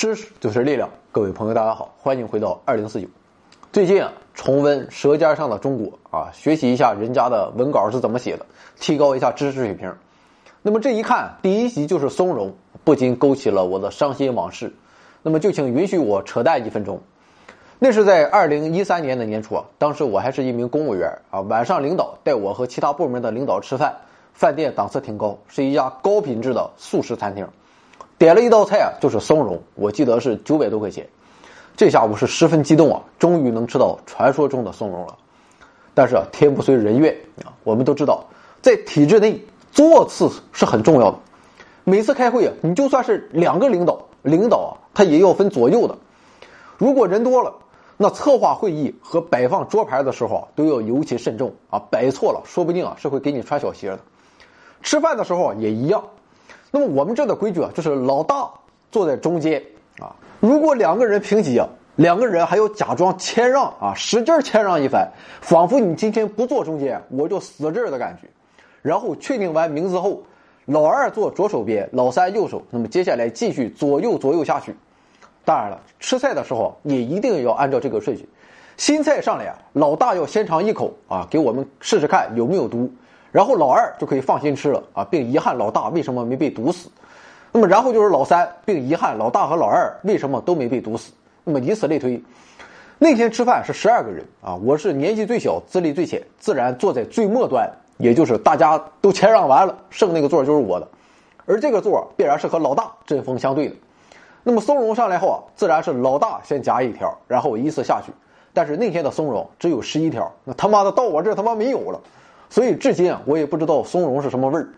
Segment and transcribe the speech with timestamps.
[0.00, 3.06] 知识就是力量，各位朋友，大家好，欢迎回到二零四九。
[3.70, 8.46] 最近啊，重温《舌尖上的中国》啊，学习一下人家的文稿是怎么写的，
[8.80, 9.94] 提高一下知识水平。
[10.62, 14.72] 那么这一看，第一集就是松茸，不禁勾起了我的伤心往事。
[15.22, 16.98] 那么就请允许我扯淡一分钟。
[17.78, 23.94] 那是在二零一三年的年初啊，当时我还是一名公务员啊，晚上领导带我和其他部门的领导吃饭，
[24.32, 27.46] 饭店档次挺高，是一家高品质的素食餐厅。
[28.20, 31.08] 点了一道菜啊，就是松茸，我记得是九百多块钱。
[31.74, 35.16] 这下我是十分激动啊，终于能吃到传说中的松茸了。
[35.94, 38.26] 但是啊，天不遂人愿啊，我们都知道，
[38.60, 41.18] 在体制内座次是很重要的。
[41.84, 45.96] 每次开会啊，你就算是两个领导，领导啊，他也要分左右的。
[46.76, 47.54] 如果人多了，
[47.96, 54.00] 那策划会议和摆放桌牌的时候啊，都要尤其慎重啊，摆错了，说不定啊是会给你穿小鞋的。
[54.82, 56.04] 吃饭的时候也一样。
[56.70, 58.48] 那么我们这的规矩啊，就是老大
[58.90, 59.62] 坐在中间
[59.98, 60.14] 啊。
[60.38, 65.08] 如果两个人平级啊，两个人还要假装谦让啊，使劲谦让一番，
[65.40, 68.28] 仿佛你今天不坐中间，我就死这儿的感觉。
[68.82, 70.22] 然后确定完名字后，
[70.66, 72.62] 老二坐左手边，老三右手。
[72.70, 74.74] 那么接下来继续左右左右下去。
[75.44, 78.28] 当然了，吃菜的时候也一定要按照这个顺序。
[78.76, 82.90] 新菜上来啊，老大要先尝一口啊，给我们试试看有没有毒。
[83.32, 86.88] 然后老二就可以放心吃了啊，并遗憾老大为什么没被毒死。
[87.52, 91.12] 那么然后就是老三，并遗憾老大和老二为什么都没被毒死。
[91.44, 92.22] 那么以此类推。
[92.98, 100.86] 那天吃饭是十二个人啊，我是年纪最小，资历最浅，自然坐在最末端，也就是大家都谦让完了，剩那个座就是我的。
[101.46, 103.74] 而这个座必然是和老大针锋相对的。
[104.42, 108.12] 那么松茸上来后啊，自然是老大先夹一条，然后依次下去。
[108.52, 112.00] 但是那天的松茸只有十一条，那他妈的到我这他妈没有了。
[112.50, 114.68] 所以至今啊，我也不知道松茸是什么味儿。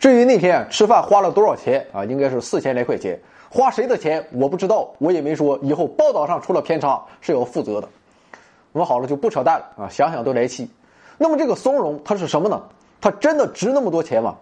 [0.00, 3.20] 至于那天吃饭花了多少钱啊，应该是四千来块钱。
[3.48, 5.58] 花谁的钱我不知道，我也没说。
[5.62, 7.88] 以后报道上出了偏差是要负责的。
[8.72, 10.68] 我们好了就不扯淡了啊，想想都来气。
[11.18, 12.62] 那么这个松茸它是什么呢？
[13.00, 14.34] 它真的值那么多钱吗？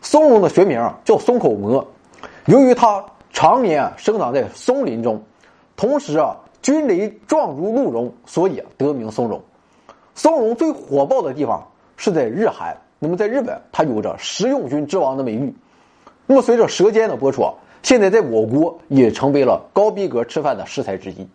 [0.00, 1.86] 松茸的学名叫松口蘑，
[2.46, 5.22] 由于它常年生长在松林中，
[5.76, 9.42] 同时啊菌蕾状如鹿茸，所以啊得名松茸。
[10.16, 11.62] 松茸最火爆的地方
[11.98, 15.54] 是在日韩，那么在日本，它有着食用菌之王的美誉。
[16.26, 21.28] 那么随着《舌尖》的播出啊，现在在我国也成为了高逼格吃饭的食材之一。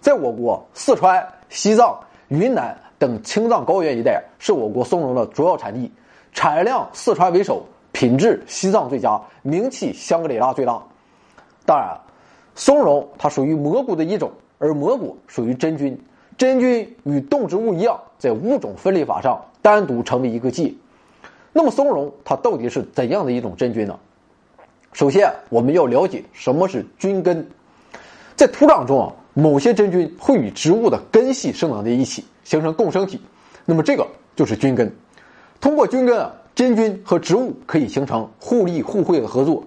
[0.00, 5.90] 在我国，四川、西藏、云南等青藏高原一带是我国松茸的主要产地，
[6.32, 10.80] 产量四川为首，品质西藏最佳，名气香格里拉最大。
[11.66, 11.98] 当然，
[12.54, 16.00] 松茸它属于蘑菇的一种，而蘑菇属于真菌。
[16.38, 20.72] 真菌与动植物一样，在物种分类法上单独成为一个界。
[21.52, 23.98] 那么松茸它到底是怎样的一种真菌呢？
[24.92, 27.46] 首先，我们要了解什么是菌根。
[28.36, 33.20] 在土壤中啊，某些真菌会与植物的根系生长在一起，形成共生体。
[33.64, 34.90] 那么这个就是菌根。
[35.60, 39.62] 通过菌根啊，真菌和植物可以形成互利互惠的合作。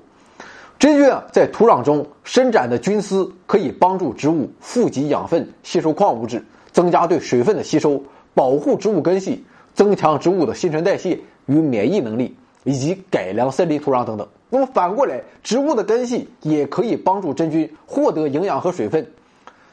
[0.77, 6.43] 真菌啊，在土壤中伸展的菌丝可以帮助植物富集养分、吸收矿物质。
[6.75, 8.03] 增加对水分的吸收，
[8.33, 14.27] 保护植物根系，增强植物的新陈代谢与免疫能力，以及改良森林土壤等等。
[14.49, 19.07] 那么反过来，植物的根系也可以帮助真菌获得营养和水分。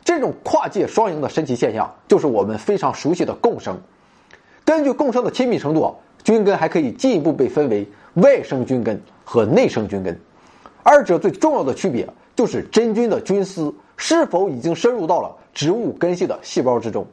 [0.05, 3.77] 这种跨界双赢的神奇现象，就是我们非常熟悉的共生。
[4.65, 5.93] 根据共生的亲密程度，
[6.23, 7.85] 菌根还可以进一步被分为
[8.15, 10.17] 外生菌根和内生菌根。
[10.85, 15.35] 二者最重要的区别就是真菌的菌丝是否已经深入到了。
[15.55, 17.07] 植物根系的细胞之中，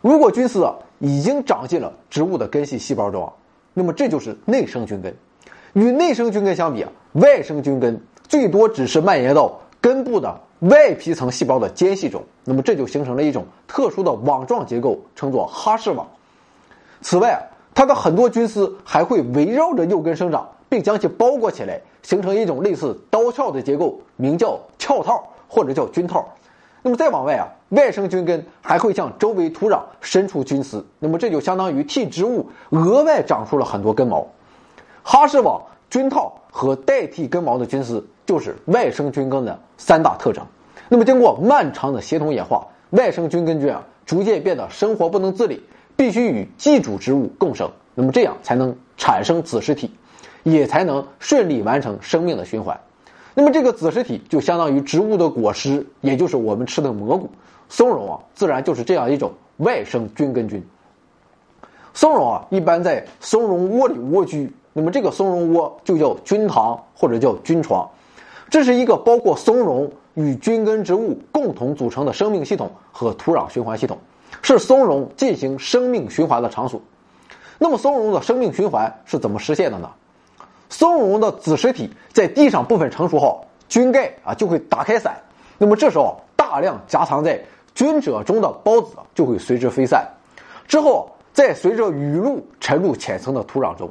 [0.00, 3.32] 如果菌丝啊已经长进了植物的根系细胞中啊，
[3.74, 5.14] 那么这就是内生菌根。
[5.72, 16.06] 与内生菌根相比啊，外生菌根最多只是蔓延到根部的外皮层细胞的间隙中，那么这就形成了一种特殊的网状结构，称作哈氏网。
[17.02, 17.38] 此外啊，
[17.74, 26.28] 它的很多菌丝还会围绕着幼根生长，并将其包裹起来，形成一种类似刀鞘的结构，名叫鞘套或者叫菌套。
[26.82, 34.26] 那么再往外啊，外生菌根还会向周围土壤伸出菌丝，那么这就相当于替植物额外长出了很多根毛。
[35.02, 40.44] 哈氏网、菌套和代替根毛的菌丝就是外生菌根的三大特征。
[40.88, 45.62] 那么经过漫长的协同演化，外生菌根菌啊逐渐变得生活不能自理，
[45.96, 49.90] 必须与寄主植物共生，那么这样才能产生子实体，
[50.42, 52.80] 也才能顺利完成生命的循环。
[53.34, 57.30] 那么这个子实体就相当于植物的果实，也就是我们吃的蘑菇。
[57.68, 60.62] 松茸啊，自然就是这样一种外生菌根菌。
[61.94, 67.88] 松茸啊，一般在松茸窝里蜗居，那么这个松茸窝就叫菌堂或者叫菌床。
[68.48, 73.96] 这是一个包括松茸与菌根植物共同组成的生命系统和土壤循环系统，
[74.42, 76.80] 是松茸进行生命循环的场所。
[77.58, 79.90] 那么，松茸的生命循环是怎么实现的呢？
[80.70, 85.20] 松茸的子实体在地上部分成熟后，菌盖啊就会打开伞，
[85.58, 87.38] 那么这时候大量夹藏在
[87.74, 90.08] 菌褶中的孢子就会随之飞散，
[90.66, 93.90] 之后再随着雨露沉入浅层的土壤中。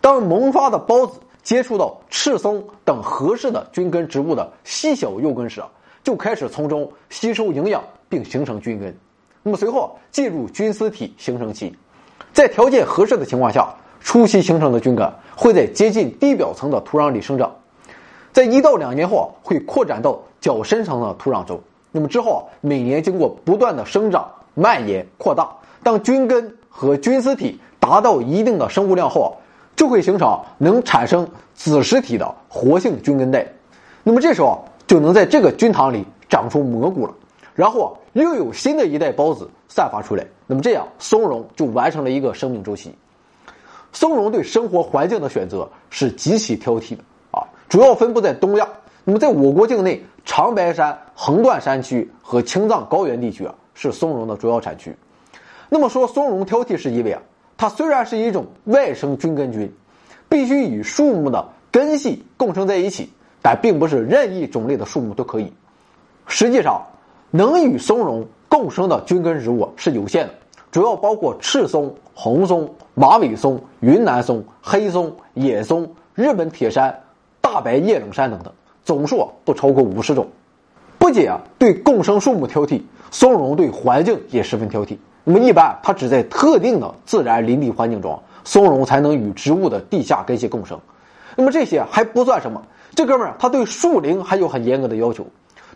[0.00, 5.60] 当萌发的孢子接触到赤松等合适的菌根植物的细小幼根时，
[6.04, 8.96] 就开始从中吸收营养并形成菌根。
[9.42, 11.76] 那么随后进入菌丝体形成期，
[12.32, 13.74] 在条件合适的情况下，
[14.06, 17.52] 初期形成的菌根会在接近地表层的土壤里生长，
[18.32, 21.60] 在一到两年后会扩展到较深层的土壤中。
[21.90, 25.50] 那么之后啊每年经过不断的生长、蔓延、扩大，
[25.82, 29.36] 当菌根和菌丝体达到一定的生物量后。
[29.74, 33.46] 就会形成能产生子实体的活性菌根带，
[34.02, 37.12] 那么这时候就能在这个菌塘里长出蘑菇了，
[37.54, 42.94] 然后啊又有新的一代孢子散发出来，那么这样松茸就完成了一个生命周期。
[43.96, 48.68] 松茸对生活环境的选择是极其挑剔的啊，主要分布在东亚。
[49.04, 54.94] 那么在我国境内，长白山横断山区和青藏高原地区啊是松茸的主要产区。
[55.70, 57.22] 那么说松茸挑剔是因为啊。
[57.56, 59.72] 它虽然是一种外生菌根菌，
[60.28, 63.08] 必须与树木的根系共生在一起，
[63.40, 65.50] 但并不是任意种类的树木都可以。
[66.26, 66.82] 实际上，
[67.30, 70.34] 能与松茸共生的菌根植物是有限的，
[70.76, 76.94] 主要包括赤松、红松、马尾松、云南松、黑松、野松、日本铁杉、
[77.40, 78.52] 大白叶冷杉等等，
[78.84, 80.28] 总数不超过五十种。
[80.98, 84.98] 不仅啊对共生树木挑剔，松茸对环境也十分挑剔。
[85.24, 90.78] 那么一般，它只在特定的自然林地环境中，松茸才能与植物的地下根系共生。
[91.36, 92.60] 那么这些还不算什么，
[92.94, 95.26] 这哥们儿他对树龄还有很严格的要求，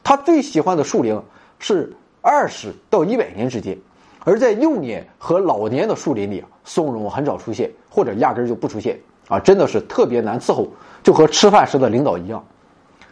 [0.04, 1.22] 他最喜欢的树龄
[1.58, 3.78] 是二十到一百年之间，
[4.24, 10.68] 而在幼年和老年的树林里，松茸很少出现，或者压根就不出现啊，真的是特别难伺候，
[11.02, 12.44] 就和吃饭时的领导一样。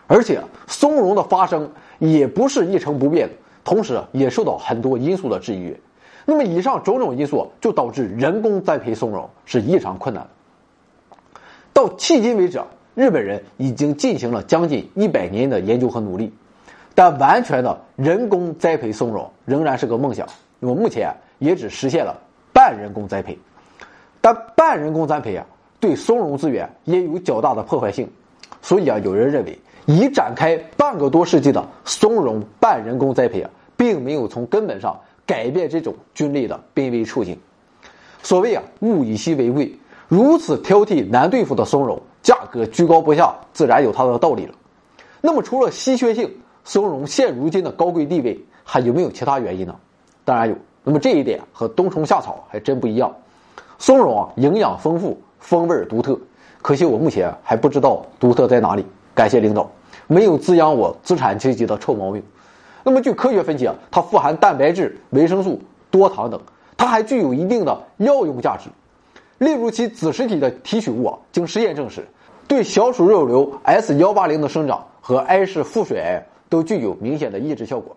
[0.06, 3.34] 而且松茸的发生也不是一成不变的，
[3.64, 5.78] 同时也受到很多因素的制约。
[6.25, 10.31] 那么，以上种种因素就导致人工栽培松茸是异常困难的。
[11.72, 12.61] 到迄今为止，
[12.94, 16.31] 日本人已经进行了将近一百年的研究和努力，
[16.94, 20.28] 但完全的人工栽培松茸仍然是个梦想。
[20.58, 22.19] 那么，目前也只实现了
[22.52, 23.38] 半人工栽培，
[24.20, 25.46] 但半人工栽培啊，
[25.78, 28.08] 对松茸资源也有较大的破坏性。
[28.60, 34.99] 所以啊，有人认为，已展开半个多世纪的松茸半人工栽培啊，并没有从根本上。
[35.28, 37.38] 改变这种菌类的濒危处境。
[38.22, 39.70] 所谓啊，物以稀为贵，
[40.08, 44.54] 如此挑剔难对付的松茸，价格居高不下，自然有它的道理了。
[45.20, 46.34] 那么，除了稀缺性，
[46.64, 49.76] 松茸现如今的高贵地位，还有没有其他原因呢？
[50.28, 50.54] 当然有。
[50.84, 53.10] 那么这一点和冬虫夏草还真不一样。
[53.78, 56.19] 松茸啊，营养丰富，风味独特。
[56.60, 58.85] 可惜我目前还不知道独特在哪里。
[59.14, 59.70] 感谢领导，
[60.06, 62.23] 没有滋养我资产阶级的臭毛病。
[62.82, 65.58] 那么，据科学分析啊，它富含蛋白质、维生素、
[65.90, 66.38] 多糖等，
[66.76, 68.68] 它还具有一定的药用价值。
[69.38, 72.06] 例如，其子实体的提取物啊，经实验证实，
[72.47, 77.97] 对小鼠肉瘤 S 幺八零的生长和埃氏腹水癌都具有明显的抑制效果。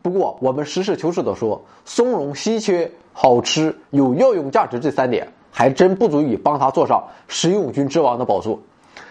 [0.00, 8.58] 不过，我们实事求是的说，松茸稀缺、好吃、有药用价值这三点，还真不足以帮它坐上食用菌之王的宝座。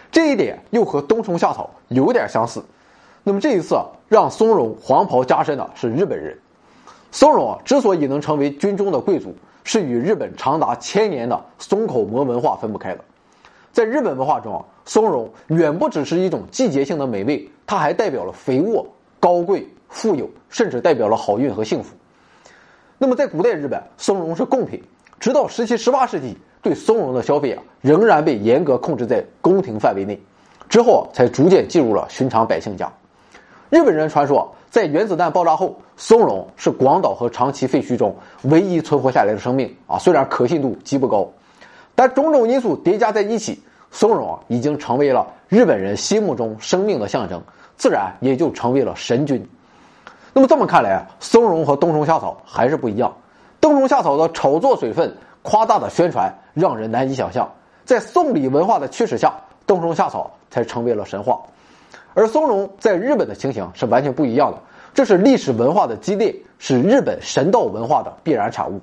[0.10, 2.64] 这一点又和冬虫夏草有点相似。
[3.24, 6.38] 那么这一次啊，让松茸黄袍加身的是日本人。
[7.12, 13.04] 松茸啊，之所以能成为军中的贵族，是与日本长达千年的松口蘑文化分不开的。
[13.74, 18.88] 在日本文化中啊，松茸远不只是一种季节性的美味，它还代表了肥沃、
[19.28, 21.94] 高贵、富有，甚至代表了好运和幸福。
[22.98, 24.82] 那么在古代日本，松茸是贡品，
[25.20, 30.18] 直到十七、十八世纪，对松茸的消费啊，仍然被严格控制在宫廷范围内，
[30.70, 32.90] 之后才逐渐进入了寻常百姓家。
[33.70, 40.00] 日本人传说，在原子弹爆炸后，松茸是广岛和长崎废墟中唯一存活下来的生命啊。
[40.00, 41.30] 虽然可信度极不高，
[41.96, 47.44] 但种种因素叠加在一起，松茸啊已经成为了日本人心目中生命的象征，
[47.78, 49.48] 自然也就成为了神君。
[50.34, 53.16] 那么这么看来啊，松茸和冬虫夏草还是不一样。
[53.62, 57.50] 冬虫夏草的炒作水分、夸大的宣传，让人难以想象，
[57.86, 59.34] 在送礼文化的驱使下，
[59.66, 61.42] 冬虫夏草才成为了神话。
[62.14, 64.58] 而松茸在日本的情形是完全不一样的，
[64.94, 68.82] 这是历史文化的积淀，是日本神道文化的必然产物。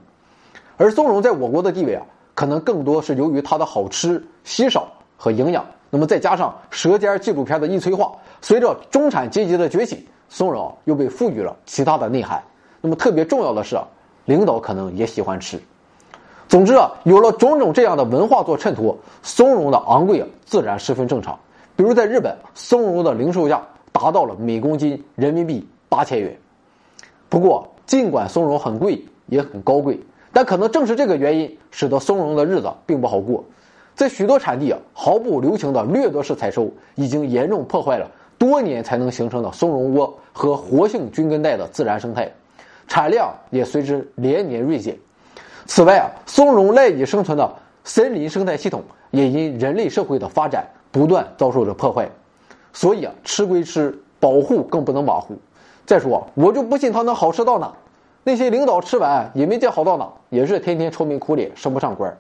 [0.76, 2.02] 而松茸在我国的地位啊，
[2.34, 5.64] 可能更多是由于它的好吃、稀少和营养。
[5.94, 8.10] 那么再加上《舌尖》纪录片的一催化，
[8.42, 12.42] 随着中产阶级的崛起，松茸又被赋予了其他的内涵。
[12.80, 13.78] 那么特别重要的是，
[14.24, 15.56] 领导可能也喜欢吃。
[16.48, 21.38] 总之啊，有了种种这样的文化做衬托，松茸的昂贵啊，自然十分正常。
[21.76, 26.36] 比如在日本，松茸的零售价达到了每公斤人民币八千元。
[27.28, 30.00] 不过，尽管松茸很贵，也很高贵，
[30.32, 33.44] 但可能正是这个原因，使得松茸的日子并不好过。
[33.94, 42.28] 在许多产地啊，毫不留情的掠夺式采收，已经严重破坏了多年才能形成的松茸窝和活性菌根带的自然生态，
[42.88, 44.96] 产量也随之连年锐减。
[45.66, 47.50] 此外啊，松茸赖以生存的
[47.84, 52.08] 森林生态系统也因人类社会的发展不断遭受着破坏，
[52.72, 55.36] 所以啊，吃归吃，保护更不能马虎。
[55.86, 57.72] 再说，我就不信它能好吃到哪？
[58.24, 62.16] 那些领导吃完也没见好到哪，也是天天愁眉苦脸，升不上官，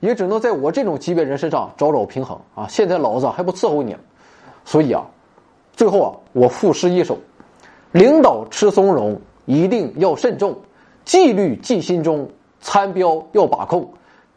[0.00, 2.66] 也只能在我这种级别人身上找找平衡啊！
[2.68, 3.96] 现在老子还不伺候你，
[4.64, 5.04] 所以啊，
[5.74, 7.18] 最后啊，我赋诗一首：
[7.92, 10.56] 领导吃松茸一定要慎重，
[11.04, 12.28] 纪律记心中。
[12.66, 13.86] 参标要把控，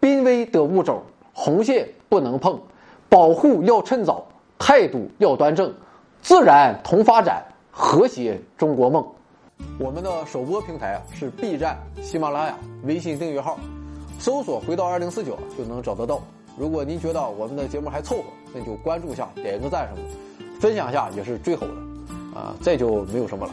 [0.02, 2.60] 濒危得物种，红线不能碰，
[3.08, 4.28] 保护要趁早，
[4.60, 5.74] 态度要端正，
[6.22, 9.02] 自然同发展，和谐中国梦。
[9.80, 13.58] 我们的首播平台是 B 站、喜马拉雅、微信订阅号，
[14.20, 16.22] 搜索“回到二零四九”就能找得到。
[16.58, 21.74] 如果您觉得我们的节目还凑合，那就关注一下，点一个赞什么的，分享一下也是最好的。
[22.40, 23.52] 啊，再就没有什么了。